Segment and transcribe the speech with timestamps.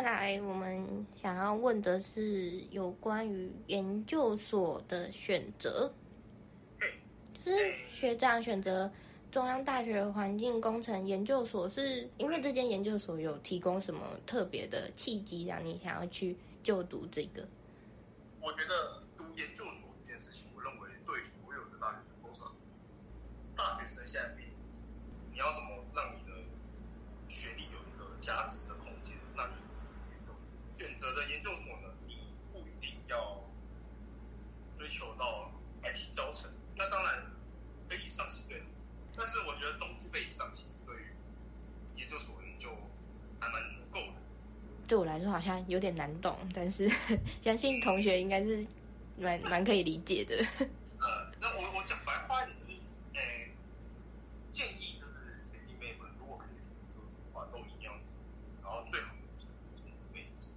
[0.00, 5.92] 接下来我们想要问的是有关于研究所的选择，
[7.44, 8.90] 就是学长选择
[9.30, 17.46] 中央大学环境工程研究所，是因为这间研究所有提供什么特别的契机，让你想要去就读这个？
[18.40, 22.42] 我觉得读研究所这件事情，我认为对所有的大学生都是
[23.54, 24.44] 大学生现在比
[25.30, 26.38] 你要怎么让你的
[27.28, 29.58] 学历有一个加值的空间，那就是
[30.78, 32.16] 选择的研究所呢，你
[32.50, 33.38] 不一定要
[34.78, 37.22] 追求到白起教程，那当然
[37.86, 38.64] 可以上是对的，
[39.14, 41.04] 但是我觉得中资辈以上其实对于
[41.96, 42.70] 研究所就
[43.38, 44.14] 还蛮足够的。
[44.88, 46.86] 对我来说好像有点难懂，但是
[47.40, 48.62] 相信同学应该是
[49.16, 50.36] 蛮蛮可以理解的。
[50.36, 53.20] 呃，那我我讲白话一点就是，呃，
[54.52, 56.60] 建议就是姐弟妹们如果可以
[56.94, 58.04] 读的话，都一定要读，
[58.62, 59.46] 然后最好是
[59.80, 60.52] 同志妹子。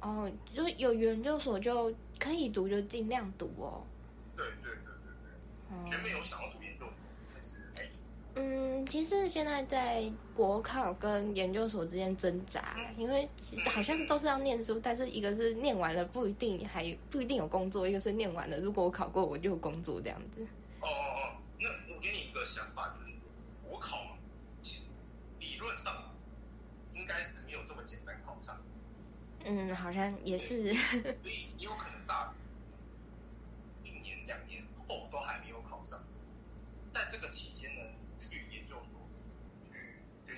[0.00, 3.86] 哦，就有研究所就可以读，就尽量读哦。
[4.36, 6.77] 对对对对对，前面有想要读研？
[8.40, 13.28] 嗯，其实现在在国考跟研究所之间挣扎，因为
[13.66, 20.46] 好像都是要念书，但是一个是念完了不一定还不一定有工作，一个是念完了如果我考过我就有工作这样子。
[20.80, 23.12] 哦哦哦，那我给你一个想法，就是
[23.68, 24.10] 国考嘛，
[25.40, 26.14] 理论上
[26.92, 28.56] 应该是没有这么简单考上。
[29.44, 30.72] 嗯，好像也是。
[30.72, 32.32] 所以你有可能大
[33.82, 36.00] 一年两年后都还没有考上，
[36.92, 37.82] 在这个期间呢？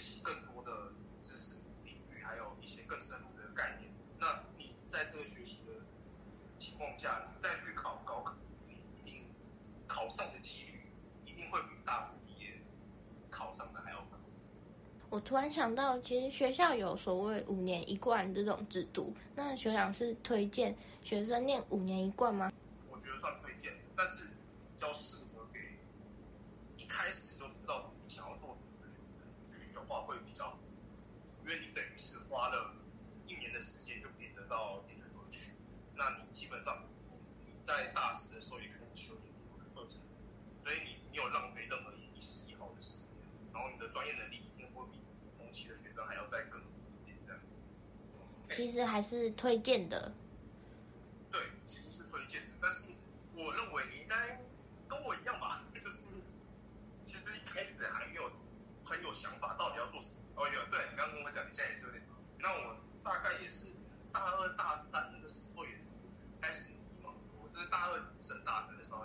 [0.01, 3.93] 学习更多的知识领域，还有一些更深入的概念。
[4.19, 5.73] 那你在这个学习的
[6.59, 8.35] 情况下，你再去考高考，
[8.67, 9.27] 你一定
[9.87, 10.91] 考上的几率
[11.27, 12.63] 一定会比大学毕业
[13.29, 14.17] 考上的还要高。
[15.11, 20.75] 我突然想到，其实学校有所谓五年一贯这种制度，那学长是推荐
[21.05, 22.51] 学生念五年一贯吗？
[22.91, 24.31] 我觉得算推荐，但是
[24.75, 25.61] 教适合给
[26.83, 27.39] 一开始。
[27.39, 29.09] 就知道你想要做的是什么
[29.75, 30.59] 的话会比较好，
[31.43, 32.75] 因为你等于是花了
[33.27, 35.53] 一年的时间就可以得到研究所去，
[35.97, 36.85] 那你基本上
[37.41, 40.03] 你在大四的时候也可以修研究的课程，
[40.63, 43.09] 所以你你有浪费任何一丝一毫的时间，
[43.55, 45.01] 然后你的专业能力一定会比
[45.39, 47.41] 同期的学生还要再更一点这样。
[48.51, 50.13] 其其实还是推荐的。
[51.29, 52.85] 对，其实是推荐的，但是
[53.35, 54.41] 我认为你应该
[54.87, 56.07] 跟我一样吧，就是。
[57.05, 58.31] 其实一开始还没有
[58.85, 60.21] 很有想法，到底要做什么。
[60.37, 62.01] 哦，有，对你刚刚跟我讲，你现在也是有点。
[62.39, 63.67] 那我大概也是
[64.13, 65.97] 大二大三的时候也是
[66.41, 67.11] 开始迷茫。
[67.43, 69.05] 我这是大二升大三的时候，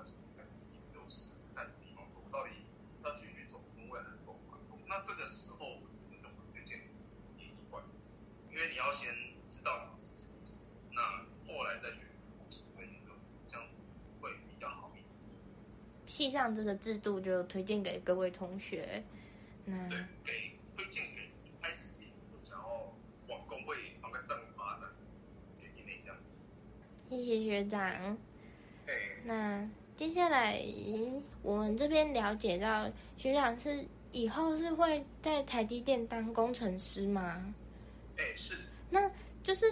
[0.94, 2.52] 有时开始迷茫，我到底
[3.04, 4.80] 要继续走工位还是走环工？
[4.86, 6.80] 那这个时候我就会推荐
[7.36, 7.84] 你一贯，
[8.52, 9.12] 因为你要先
[9.48, 10.60] 知道你自己，
[10.92, 11.02] 那
[11.48, 12.06] 后来再选
[12.38, 13.68] 后期会那个这样
[14.22, 14.92] 会比较好。
[16.26, 19.04] 系上这个制度就推荐给各位同学。
[19.64, 19.88] 那
[20.24, 21.30] 给推荐给
[21.62, 21.90] 开始
[22.50, 22.68] 想要
[23.28, 24.28] 往工会方向
[24.58, 24.90] 发展
[25.54, 26.18] 姐弟妹这样。
[27.12, 28.18] 谢谢学长。
[29.24, 30.60] 那接下来
[31.44, 37.54] 我们这边了解到，学长是以后是会在台积电当工程师吗？
[38.18, 38.56] 哎，是。
[38.90, 39.12] 那
[39.44, 39.66] 就是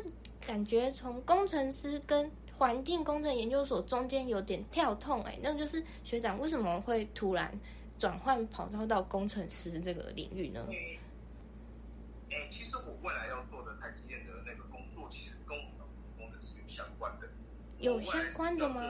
[0.46, 2.30] 感觉从工程师跟
[2.64, 7.60] 环境工程研究所中间有点跳痛哎，那就是学长为什么会突然
[8.00, 10.66] 转换跑道到工程师这个领域呢？
[10.70, 10.98] 诶，
[12.50, 15.84] 其实我未来要做的台积电的那个工作，其实跟我们的
[16.18, 17.28] 工程是有相关的。
[17.80, 18.82] 有相关的吗？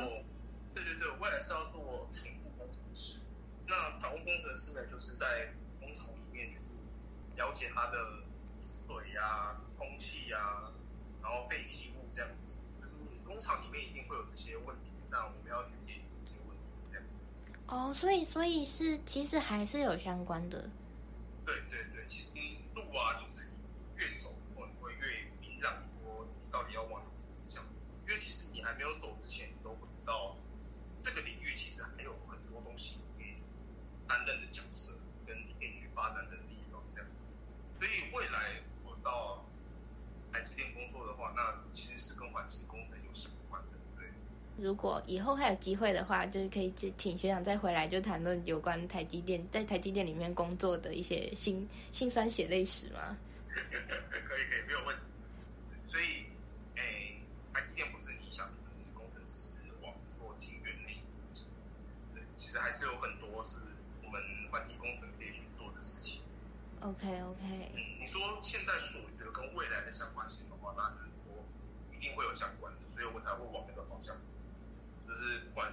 [0.76, 3.22] 对对对，未来是要做产务工程师。
[3.66, 6.66] 那产务工程师呢，就是在工厂里面去
[7.38, 7.98] 了解它的
[8.60, 10.38] 水呀、空气呀，
[11.24, 12.54] 然后废弃物这样子。
[13.34, 17.04] 工厂里面一定会有这些问题，那我们要去解决这些问题，这样。
[17.66, 20.70] 哦，所以所以是其实还是有相关的。
[21.44, 22.32] 对对对，其实
[22.76, 23.50] 路啊，就是
[23.96, 27.64] 越走会会越明朗，说你到底要往哪方向。
[28.06, 30.38] 因为其实你还没有走之前，你都不知道
[31.02, 33.34] 这个领域其实还有很多东西可以
[34.08, 34.94] 担任的角色，
[35.26, 37.34] 跟你可以去发展的地方这样子。
[37.80, 39.44] 所以未来我到。
[40.34, 44.10] 台积电工作的话，那其实是跟环境工程有相关的，对。
[44.64, 53.18] 如果以后还有机会的话，就是可以请学长再回来，就谈论有关台积电在台积电里面工作的一些辛辛酸血泪史吗？
[53.50, 53.64] 可以
[54.24, 55.02] 可以，没有问题。
[55.84, 56.24] 所以，
[56.80, 57.20] 诶，
[57.54, 60.96] 台积电不是你想的，是工程师是网络晶圆那一
[62.16, 63.60] 对，其实还是有很多是
[64.02, 66.22] 我们环境工程可以去做的事情。
[66.80, 67.44] OK OK。
[68.00, 71.36] 你说现在所学跟未来的相关性的话，那就是说
[71.92, 73.68] 一定会有相关的，所以我才会往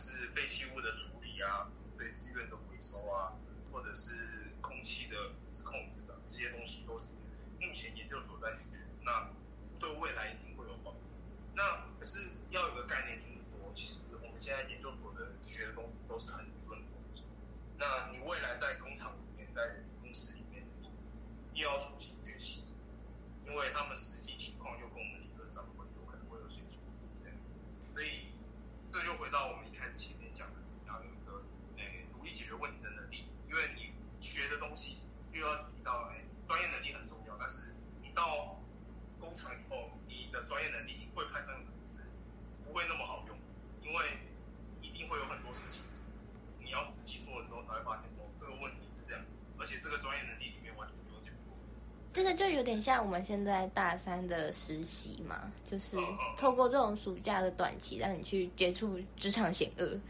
[0.00, 3.36] 是废弃物的处理啊，对资源的回收啊，
[3.70, 4.16] 或者是
[4.62, 5.16] 空气的
[5.62, 7.08] 控制啊这些东西，都是
[7.60, 8.70] 目前研究所在学。
[9.04, 9.28] 那
[9.78, 11.16] 对未来一定会有帮助。
[11.54, 17.24] 那可是要有个概念，就是说，其实我们现在研究所的学的东西都是很理论的东西。
[17.76, 20.64] 那你未来在工厂里面，在公司里面，
[21.52, 22.64] 又要重新学习，
[23.46, 26.90] 因为他们实际情况又跟我们理论上会有可能会有些出入。
[27.92, 28.32] 所以
[28.90, 31.44] 这就回到我们一开始前面讲的，你要有一个
[31.76, 34.98] 诶独立解决问题的能力，因为你学的东西
[35.32, 38.56] 又要提到诶专业能力很重要，但是你到
[39.20, 42.00] 工厂以后，你的专业能力会派上场是
[42.64, 43.36] 不会那么好用，
[43.82, 44.18] 因为
[44.80, 46.04] 一定会有很多事情是
[46.58, 49.22] 你要自己做了之后才会发现哦，这个问题是这样，
[49.58, 51.54] 而且这个专业能力里面完全没有解决过。
[52.14, 52.24] 这
[52.80, 55.96] 像我们现在大三的实习嘛，就是
[56.36, 60.00] 透过这种暑假的短期，让你去接触职场险恶。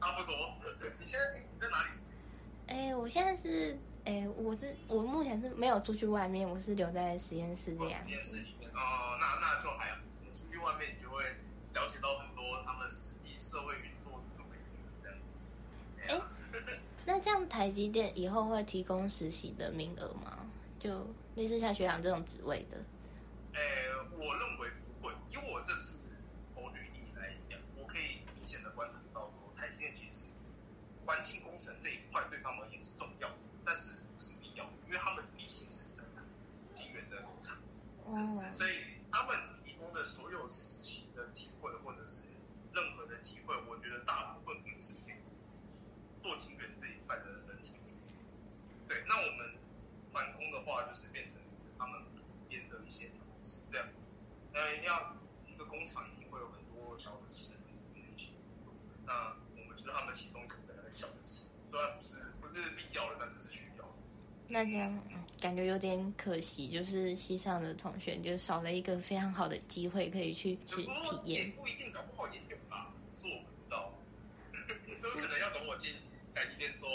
[0.00, 0.36] 差不多。
[1.00, 2.10] 你现在你在哪里实习？
[2.68, 8.04] 哎，我现在是，哎，我是我目前是没有出去外面，我是留在实验室这样。
[8.04, 9.98] 实验室里面哦，那那就还好。
[10.22, 11.24] 你出去外面，你就会
[11.74, 14.64] 了解到很多他们实际社会运作是怎么样
[15.02, 16.20] 这样。
[16.20, 20.45] 哎，那这样台积电以后会提供实习的名额吗？
[20.78, 22.78] 就类似像学长这种职位的？
[23.54, 24.68] 诶，我认为
[25.00, 26.00] 不会，因为我这次
[26.54, 30.24] 从履历来讲，我可以明显的观察到说，台积电其实
[31.04, 36.24] 环境工程这一块对他们而言是重要的，但是不是必要的，因为他们毕竟是生产
[36.74, 37.56] 晶圆的工厂。
[38.04, 42.22] 哦，所以他们提供的所有实习的机会，或者是
[42.72, 45.14] 任何的机会，我觉得大部分都是给
[46.22, 47.96] 做晶圆这一块的人才去。
[48.86, 49.54] 对，那我们
[50.12, 52.00] 反攻的话，就是变成是他们
[52.48, 53.88] 边的一些投资这样。
[54.52, 55.16] 那要
[55.46, 58.72] 一个工厂一定会有很多小的齿轮这边一起做，
[59.04, 60.54] 那我们就是他们其中一个
[60.84, 63.90] 很小的齿，虽然不是不是必要的，但是是需要的。
[64.56, 71.44] 那这样嗯感觉有点可惜，就是西上的同学就少了一个非常好的机会可以去去体验。
[71.44, 73.92] 也不一定，搞不好也有吧，是我不知道。
[74.98, 75.92] 这个可能要等我进
[76.34, 76.88] 台积电之后，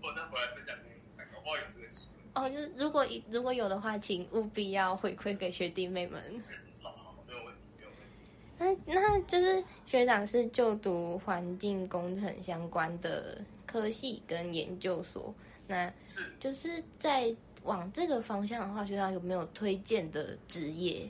[0.00, 2.40] 我再回来分享给你搞不好有这个机会。
[2.40, 6.42] 哦，就是如果如果有的话，请务必要回馈给学弟妹们。
[6.80, 8.82] 好好，没有问题，没有问题。
[8.86, 15.34] 那那就是学长是就读环境工程相关的科系跟研究所，
[15.66, 15.92] 那
[16.38, 17.34] 就是在
[17.64, 21.08] 往这个方向的话，学校有没有推荐的职业？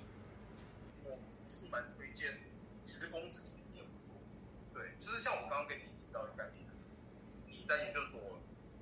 [1.04, 1.18] 我
[1.48, 2.38] 是蛮推荐
[2.84, 3.86] 职工自己的业务。
[4.74, 6.66] 对，就是像我刚刚跟你提到的概念，
[7.46, 8.20] 你在研究所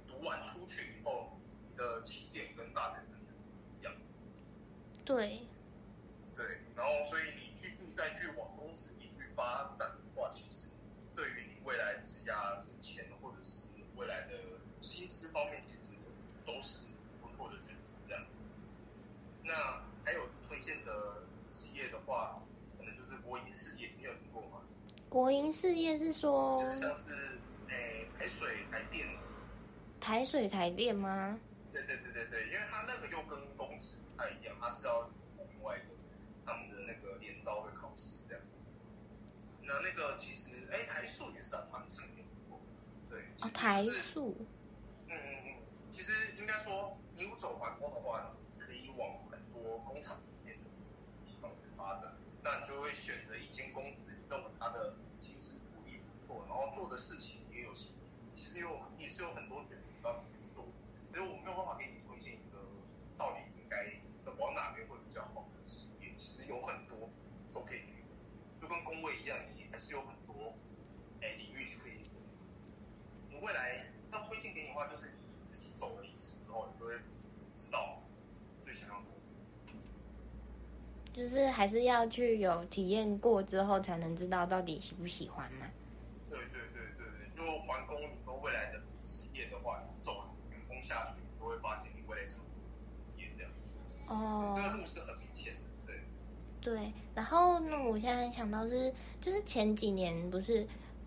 [0.07, 1.37] 读完出去以后，
[1.71, 3.93] 你的起点跟大学生是不一样
[5.05, 5.49] 对，
[6.77, 10.69] 然后所以你继续再去往公司领域发展的话，其实
[11.15, 13.63] 对于你未来职涯升迁或者是
[13.97, 14.35] 未来的
[14.81, 15.95] 薪资方面，其实
[16.45, 16.87] 都是
[17.23, 17.91] 不错的选择。
[18.09, 18.25] 这样，
[19.45, 19.55] 那
[20.05, 22.43] 还有推荐的职业的话，
[22.77, 24.63] 可能就是国营事业，你有听过吗？
[25.09, 27.05] 国营事业是说就是像是
[27.71, 29.09] 诶台水、台电，
[29.99, 31.41] 台水台电吗？
[31.73, 35.85] 对对对对对，因为它那个又跟公职不太一样，它是要另外的
[36.45, 38.73] 他们的那个联招的考试这样子。
[39.63, 42.61] 那那个其实，哎，台塑也是啊，传承有过，
[43.09, 44.37] 对，哦，台就是塑。
[45.09, 45.55] 嗯嗯嗯，
[45.91, 50.65] 其实应该说，你有走环工的话，可以往很多工厂里面的
[51.25, 52.13] 地方去发展。
[52.43, 53.97] 那你就会选择一间公司，
[54.29, 54.95] 认为它的
[56.55, 60.65] 然后做的事情也有薪资，其实有也是有很多选择让你去做。
[61.11, 62.63] 所以我没有办法给你推荐一个
[63.19, 63.91] 到底应该
[64.39, 67.11] 往哪边会比较好的职业，其实有很多
[67.53, 67.83] 都可以，
[68.63, 70.55] 就跟工位一样，你还是有很多
[71.21, 71.93] 哎领域是可以。
[73.43, 76.95] 未来要推荐给你的话，就是你自己走了一次之后，你就会
[77.57, 78.01] 知道
[78.63, 79.03] 最想要。
[81.13, 85.67] 就是还是要去有体验过之后，才能知道到底喜不喜欢嘛。
[86.29, 92.37] 对对对对对，如果环工，你说未来的职业的话，你走员工下去，你就会发现你未来是
[92.95, 93.53] 职业这样，
[94.25, 95.61] 哦这个路是很明显的。
[95.87, 95.97] 对，
[96.61, 100.67] 对，然后那，我现在想到是，就是前几年不是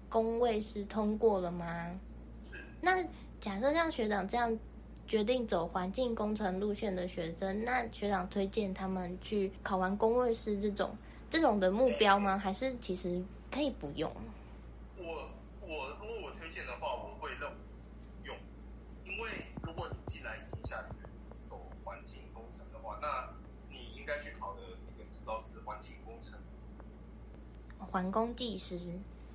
[0.10, 2.00] 工位是通过了吗？
[2.42, 3.04] 是那
[3.40, 4.58] 假设像学长这样
[5.08, 10.96] 决定走环境工程路线的学生，那学长推荐他们去考完工位师这种
[11.30, 12.38] 这种的目标吗？
[12.38, 14.12] 还是其实可以不用？
[14.98, 15.30] 我
[15.62, 17.56] 我如果我推荐的话，我会认为
[18.24, 18.36] 用，
[19.06, 19.30] 因为
[19.64, 22.22] 如果你既然已经下定决心走环境
[27.98, 28.78] 环工技师。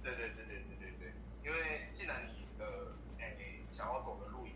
[0.05, 1.13] 对对对对对对对，
[1.45, 2.65] 因为既然你的
[3.19, 4.47] 诶想要走的路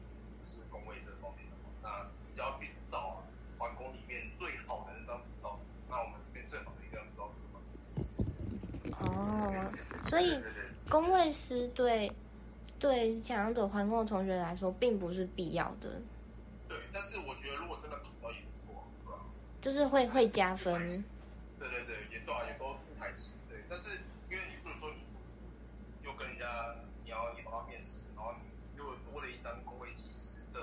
[0.44, 3.24] 是工位这方面的话，那你要去找
[3.58, 5.80] 环工里面最好的那张执照是什么？
[5.90, 8.22] 那我们这边最好的一张执照是环工技师。
[9.00, 9.72] 哦，
[10.08, 10.40] 所以
[10.88, 12.12] 工位师对
[12.78, 16.00] 对想要走环工的同学来说，并不是必要的，
[16.68, 19.18] 对，但是我觉得如果真的考到也不错，对吧？
[19.60, 20.86] 就是会会加分。
[21.58, 23.32] 对对对，也对啊，也都不排斥。
[23.66, 23.98] 对，但是
[24.30, 25.02] 因为你不能说你
[26.04, 30.60] 又跟人家你要你要面试，然后你又多了一张工位技师的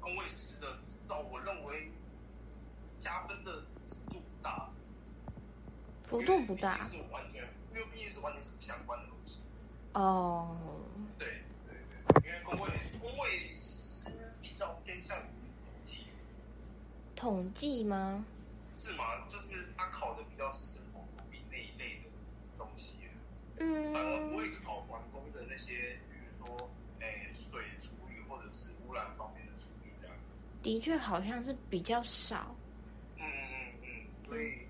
[0.00, 1.90] 工位师的执照，我认为
[2.98, 4.70] 加分的幅度不大，
[6.04, 9.40] 幅度不大是完全，因为毕竟是完全是不相关的东西。
[9.94, 10.56] 哦。
[11.18, 11.76] 对对
[12.22, 12.68] 对，因为工位
[13.00, 14.06] 工位师
[14.42, 15.22] 比较偏向于
[15.64, 16.06] 统计，
[17.16, 18.24] 统计吗？
[18.74, 19.26] 是吗？
[19.28, 22.08] 就是他考的比较是生活毒品那一类的
[22.56, 22.98] 东西。
[23.58, 30.16] 反而不嗯，会考完工的那些，比如说，诶、水处理或者是污染方面的处理这样。
[30.62, 32.54] 的确好像是比较少。
[33.16, 34.66] 嗯嗯嗯，所以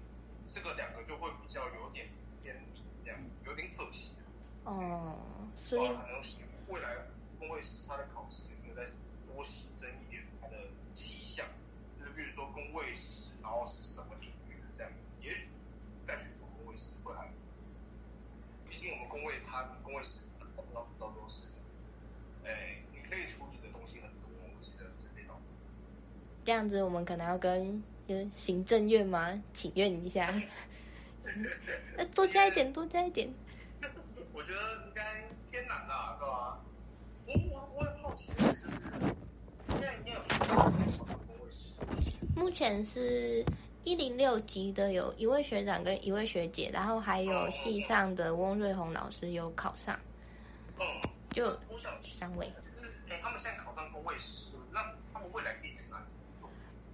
[0.46, 2.08] 这个两个就会比较有点
[2.42, 4.12] 偏离，这样有点可惜。
[4.64, 5.16] 哦，
[5.56, 6.22] 所以啊可能
[6.68, 6.96] 未来
[7.38, 8.92] 工会师他的考试有没有再
[9.26, 10.56] 多新增一点他的
[10.94, 11.46] 气象，
[11.98, 14.92] 就是比如说工位师，然后是什么领域的这样，
[15.22, 15.48] 也许
[16.04, 17.28] 再去读工位师会还。
[18.68, 20.26] 毕竟我们工位他工位师
[20.56, 21.48] 我们都知道都是，
[22.44, 25.44] 哎，你可以处理的东西很多，我记得是非常多。
[26.48, 27.84] 这样子，我们可能要跟
[28.32, 29.38] 行政院吗？
[29.52, 30.32] 请愿一下，
[31.94, 33.30] 那 多加一点，多加一点。
[34.32, 35.02] 我觉得应该
[35.50, 36.58] 偏难啦，对吧？
[37.26, 38.88] 我我我很好奇的是，就是
[39.72, 40.72] 现在应该有。
[42.34, 43.44] 目前是
[43.82, 50.00] 一零六级的有一位学长跟一位学姐，然后还有系上的翁瑞红老师有考上，
[50.80, 50.86] 嗯，
[51.28, 51.54] 就
[52.00, 52.50] 三位。
[52.62, 54.80] 就是，哎、他们现在考上工位师，那
[55.12, 55.72] 他们未来可以？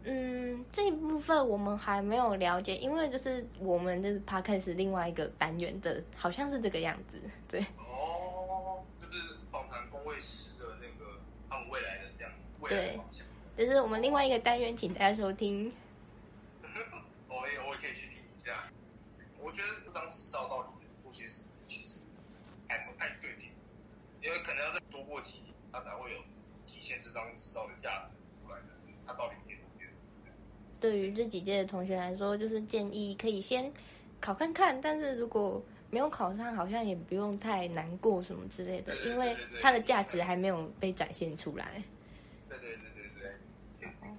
[0.06, 7.18] 嗯，这一部分我们还没有了解，因为就是我们的 podcast 另外一个单元的，好像是这个样子。
[7.48, 11.18] 对，哦，就是访谈工位师的那个
[11.48, 13.26] 他们未来的这样未来的方向。
[13.56, 15.72] 这是我们另外一个单元，请大家收听。
[17.28, 18.68] 我 也我也可以去听一下。
[19.40, 20.68] 我觉得这张执照到底
[21.02, 21.98] 做些什么，其实
[22.68, 23.48] 还不太确定，
[24.20, 26.18] 因为可能要再多过几年，它才会有
[26.66, 28.66] 体现这张执照的价值出来的。
[29.06, 29.36] 它到底？
[30.84, 33.72] 对于这几届的同学来说，就是建议可以先
[34.20, 41.82] 考看看，但是如果没有考上，好像也不用太难过什么之类的，因为它的价值还没有被展现出来。
[42.50, 43.30] 对对对对
[43.80, 44.10] 对。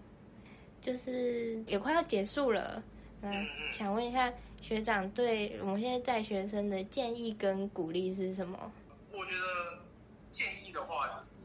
[0.81, 2.83] 就是也快要结束了，
[3.21, 3.31] 那
[3.71, 8.71] 想问一下学长对我们现在在学生的建议跟鼓励是什么？
[9.11, 9.83] 我觉得
[10.31, 11.35] 建议的话，就是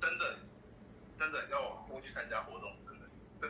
[0.00, 0.38] 真的
[1.18, 2.72] 真的要多去参加活动，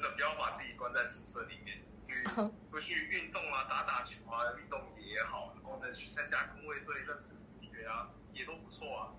[0.00, 1.76] 真的不要把自己关在宿舍里面，
[2.08, 2.24] 去
[2.70, 9.12] 多去运动啊，打打球啊，运动也好，然后呢去参加工会队认识同学啊，也都不错啊。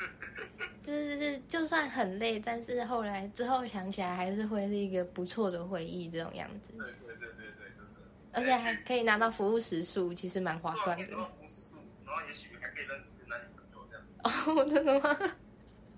[0.82, 8.00] 就是就算很累，但是后来之后想起来还是会是一个不错的回忆，这种样子，对对对对对，真的。
[8.32, 11.10] 而且还可以拿到服务时数，其实蛮划算的服
[11.46, 15.14] 饰度，然后也许还可以认识男女朋友这样哦，真的吗？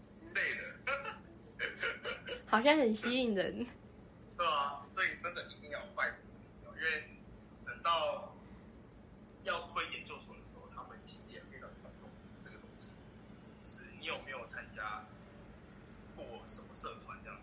[0.05, 0.61] 之类的。
[2.45, 3.67] 好像很吸引人。
[4.35, 6.11] 对啊，所以真的一定要拜
[6.65, 7.05] 托，因为
[7.65, 8.35] 等到
[9.45, 12.11] 要推研究所的时候，他们其实也非常看重
[12.43, 12.89] 这个东西，
[13.65, 15.05] 就是你有没有参加
[16.17, 17.39] 过什么社团这样，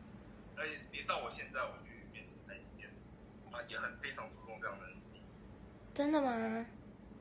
[0.58, 2.90] 而且别到我现在我去面试那一天，
[3.52, 5.22] 啊也很非常注重这样的能力。
[5.94, 6.66] 真的吗？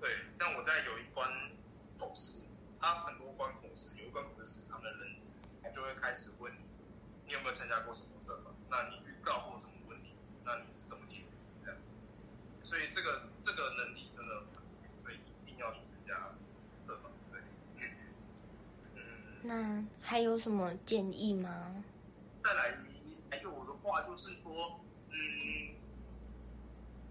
[0.01, 1.29] 对，像我在有一关
[1.99, 2.41] 口试，
[2.81, 6.59] 他很多关口试，有一关口试他们的认知，他就会开始问你，
[7.27, 8.55] 你有没有参加过什么社团？
[8.71, 10.15] 那你遇到过什么问题？
[10.45, 11.25] 那你是怎么解决？
[11.65, 11.79] 这样，
[12.63, 14.63] 所以这个这个能力真的很
[15.03, 16.35] 所以一定要去参加
[16.79, 17.13] 社团。
[17.33, 17.41] 对，
[18.95, 19.01] 嗯，
[19.43, 21.85] 那还有什么建议吗？
[22.45, 22.79] 再来
[23.31, 25.75] 还有的话就是说，嗯，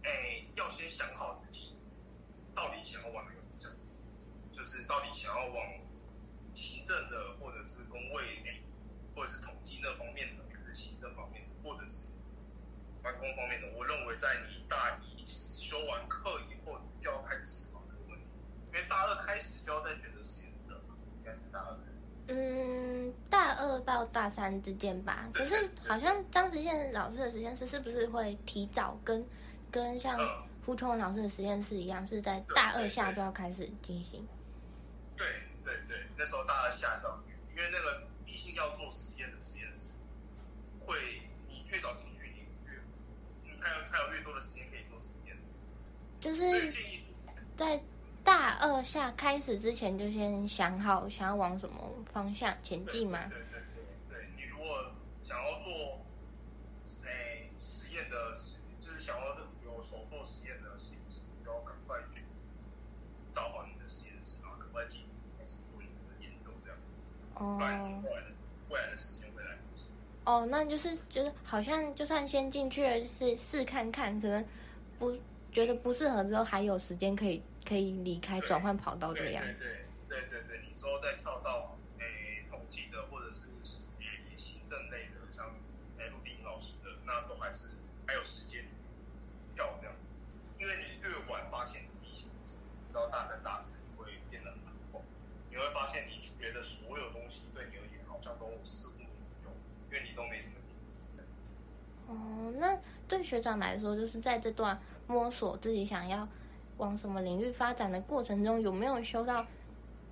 [0.03, 1.75] 哎，要先想好自己
[2.55, 3.71] 到底想要往哪个方向，
[4.51, 5.65] 就是到底想要往
[6.55, 8.63] 行政的，或者是工位，
[9.15, 12.05] 或者是统计那方面的，还是行政方面的，或者是
[13.03, 13.67] 办公方面的。
[13.77, 18.25] 我认为在你大一修完课以后，你就要开始思考这个问题，
[18.67, 21.77] 因为大二开始就要在选择实验室了嘛，应该是大二。
[22.29, 25.29] 嗯，大二到大三之间吧。
[25.33, 29.25] 可是好像张实验老师的实验室是不是会提早跟
[29.71, 30.19] 跟像
[30.65, 34.27] 胡琼文老师的实验室一样，是在大二下就要开始进行。
[35.15, 35.25] 对
[35.63, 37.17] 对对，那时候大二下到，
[37.55, 39.91] 因为那个毕竟要做实验的实验室，
[40.85, 40.97] 会
[41.47, 42.16] 你越早进去，
[43.67, 45.35] 才有才有越多的时间可以做实验。
[46.19, 46.71] 就是
[47.55, 47.81] 在
[48.23, 53.25] 大二下开始之前，就先想好想要往什么方向前进嘛。
[53.29, 54.91] 对对对对，你如果
[55.23, 55.99] 想要做
[57.03, 62.23] 诶实验的实，就是想要有手做实验的实验室，你就要赶快去
[63.31, 65.01] 找好你的实验室，然后赶快进
[65.37, 66.77] 开始做你的研究，这样，
[67.33, 68.03] 不然你哦。
[70.27, 74.45] 哦，那就是就是好像就算先进去了，就是试看看，可能
[74.99, 75.17] 不
[75.53, 79.53] 觉得不适合之后，还有时间可以可以离开转换跑道这个样子。
[80.09, 84.05] 对对对对对，你之后再跳到诶统计的或者是诶
[84.35, 85.45] 行政类的，像
[85.97, 87.69] 诶陆地英老师的，那都还是
[88.05, 88.65] 还有时间
[89.55, 89.95] 跳这样。
[90.59, 92.29] 因为你越晚发现地形，
[92.91, 94.59] 到大三大四你会变得很
[94.91, 95.01] 空，
[95.49, 99.07] 你会发现你学的所有东西对你而言好像都似乎无
[99.45, 99.53] 用，
[99.89, 100.73] 因为你都没什么体
[101.15, 101.25] 验。
[102.07, 102.75] 哦，那
[103.07, 106.25] 对学长来说，就是在这段摸索自己想要
[106.77, 109.45] 往什么领域发展的过程中，有没有修到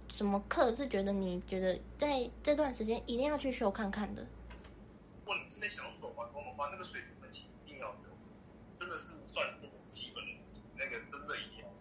[0.09, 4.21] 什么课是觉得你觉得在这段时间一定要去修看看的？
[4.21, 8.11] 如果你真的想要走完工的话，那个水准分析一定要有，
[8.77, 10.21] 真的是算是基本，
[10.75, 11.71] 那个真的一定要。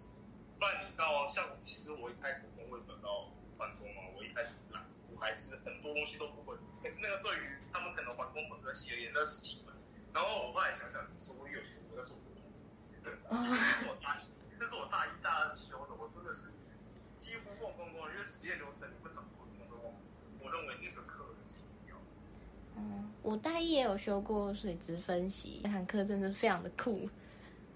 [0.57, 3.27] 不然你到像其实我一开始工会转到
[3.59, 6.55] 环工嘛，我一开始懒，我还是很多东西都不会。
[6.81, 9.74] 可是那个对于他们可能环工本科系而言，那是基本。
[10.15, 12.21] 然后我后来想想，其实我也有学过，但是我
[13.03, 13.51] 那
[13.83, 14.25] 是我大一，
[14.61, 16.51] 那是我大一大二修的，我真的是
[17.21, 19.93] 几乎忘光光，因为实验流程你不怎么我通都忘。
[20.41, 21.97] 我认为那个课是一定要。
[22.77, 27.09] 嗯，我大一也有修过水质分析，那堂课真的非常的酷。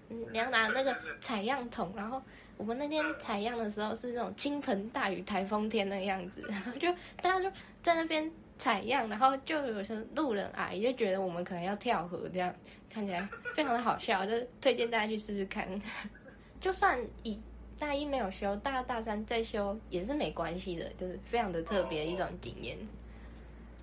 [0.07, 2.23] 嗯，你要拿那个采样桶，然后
[2.55, 6.89] 我们那天采样的时候是那种倾盆大雨、台风天那个样子，然后就
[7.21, 7.51] 大家就
[7.83, 12.53] 在那边采样，然后就有些路人阿姨就觉得我们可能要跳河，这样
[12.89, 15.67] 看起来非常的好笑，就推荐大家去试试看。
[16.59, 17.39] 就算以
[17.79, 22.77] 大一没有修，大二大三再修也是没关系的，就是非常的特别一种经验。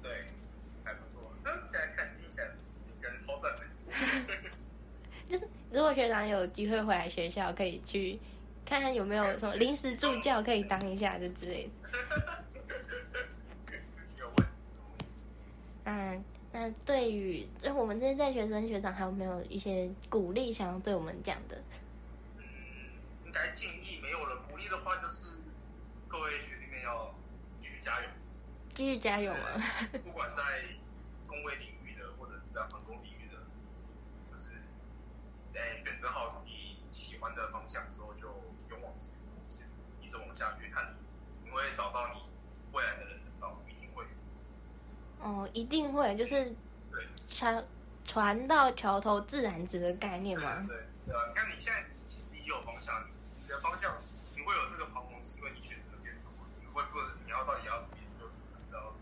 [0.02, 0.12] 对，
[0.84, 1.32] 还不错。
[1.42, 2.46] 那现在看听起来
[3.18, 5.48] 超赞的。
[5.72, 8.18] 如果学长有机会回来学校，可以去
[8.66, 12.35] 看看有没有什么临时助教可以当一下就之类的。
[16.66, 21.62] 那对于呃我们这些在学生学长，还有没有一些鼓励想要对我们讲的？
[22.38, 22.44] 嗯，
[23.24, 24.42] 应该建议没有了。
[24.50, 25.38] 鼓励的话就是
[26.08, 27.14] 各位学弟妹要
[27.60, 28.08] 继续加油。
[28.74, 29.62] 继续加油啊！
[30.04, 30.42] 不管在
[31.28, 33.38] 工位领域的，或者是在航空领域的，
[34.30, 34.50] 就是，
[35.54, 38.26] 哎、选择好自己喜欢的方向之后，就
[38.68, 39.12] 勇往直
[39.48, 39.64] 前，
[40.02, 40.94] 一直往下去，看
[41.44, 42.20] 你会找到你
[42.72, 43.58] 未来的人生道路。
[45.20, 46.44] 哦，一定会，就是
[46.90, 47.64] 对船
[48.04, 50.64] 船到桥头自然直的概念嘛。
[50.66, 50.76] 对
[51.06, 53.04] 对啊，你看你现在其实你有方向，
[53.42, 53.96] 你的方向
[54.34, 58.94] 你会有这个彷徨，是因为你选择变多，你会不会你要到底要怎么研究所，还是要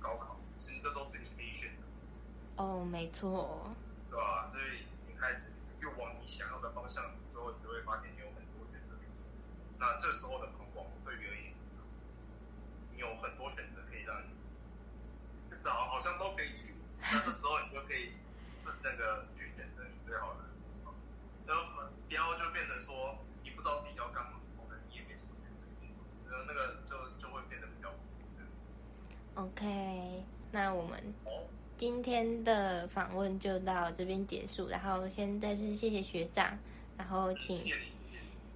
[0.00, 0.36] 高考？
[0.58, 2.62] 其实这都是你可以选的。
[2.62, 3.74] 哦，没错。
[4.10, 4.48] 对吧？
[4.52, 5.50] 所以你开始
[5.82, 8.94] 又往你想要的方向之后，你就会发现你有很多选择。
[9.76, 11.52] 那这时候的彷徨对于而言，
[12.94, 14.32] 你有很多选择可以让你
[15.64, 16.74] 找，好像都可以去。
[17.00, 18.12] 那这时候你就可以
[18.82, 20.92] 那个去选择你最好的地方，
[21.46, 21.62] 然后
[22.06, 25.48] 不要就变成说你不知道自己要干嘛，可能你也没什么选
[25.94, 27.88] 择然后那个就就会变得比较
[29.34, 31.48] OK，那我们哦。
[31.76, 36.58] 今天的访问就到这边结束，然后先再次谢谢学长，
[36.98, 37.64] 然后请。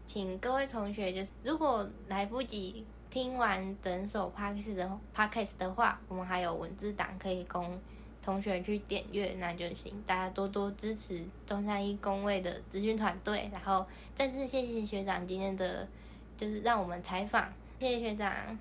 [0.06, 2.86] 请各位同学，就是如果来不及
[3.20, 7.76] 听完整首 podcast 的 podcast 的话，我们还有文字档可以供
[8.22, 9.92] 同学去点阅，那就行。
[10.06, 15.88] 大家多多支持中山一工位的资讯团队，然后再次谢谢学长今天的，
[16.36, 18.56] 就是让我们采访，谢谢学长。